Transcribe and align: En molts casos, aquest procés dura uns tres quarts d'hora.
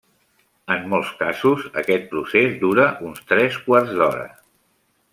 En 0.75 0.87
molts 0.93 1.11
casos, 1.19 1.67
aquest 1.83 2.09
procés 2.15 2.57
dura 2.65 2.89
uns 3.11 3.25
tres 3.33 3.63
quarts 3.67 3.97
d'hora. 4.01 4.29